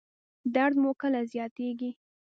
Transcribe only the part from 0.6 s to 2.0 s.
مو کله زیاتیږي؟